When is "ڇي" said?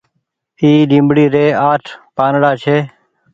2.63-2.77